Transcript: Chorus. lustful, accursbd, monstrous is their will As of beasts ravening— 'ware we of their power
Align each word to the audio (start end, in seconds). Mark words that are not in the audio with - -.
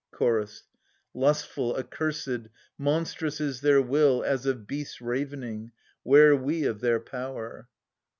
Chorus. 0.09 0.63
lustful, 1.13 1.75
accursbd, 1.75 2.49
monstrous 2.75 3.39
is 3.39 3.61
their 3.61 3.83
will 3.83 4.23
As 4.23 4.47
of 4.47 4.65
beasts 4.65 4.99
ravening— 4.99 5.73
'ware 6.03 6.35
we 6.35 6.63
of 6.63 6.79
their 6.81 6.99
power 6.99 7.69